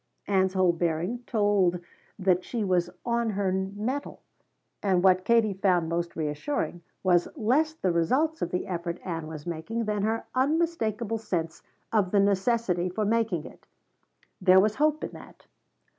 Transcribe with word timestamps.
Ann's 0.25 0.55
whole 0.55 0.73
bearing 0.73 1.19
told 1.27 1.79
that 2.17 2.43
she 2.43 2.63
was 2.63 2.89
on 3.05 3.29
her 3.29 3.51
mettle. 3.51 4.23
And 4.81 5.03
what 5.03 5.23
Katie 5.23 5.53
found 5.53 5.89
most 5.89 6.15
reassuring 6.15 6.81
was 7.03 7.27
less 7.35 7.75
the 7.75 7.91
results 7.91 8.41
of 8.41 8.49
the 8.49 8.65
effort 8.65 8.99
Ann 9.05 9.27
was 9.27 9.45
making 9.45 9.85
than 9.85 10.01
her 10.01 10.25
unmistakable 10.33 11.19
sense 11.19 11.61
of 11.93 12.09
the 12.09 12.19
necessity 12.19 12.89
for 12.89 13.05
making 13.05 13.45
it. 13.45 13.67
There 14.41 14.59
was 14.59 14.73
hope 14.77 15.03
in 15.03 15.11
that. 15.11 15.45